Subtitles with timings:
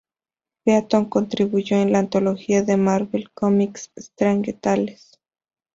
[0.65, 5.19] Beaton contribuyó en la antología de Marvel Comics "Strange Tales".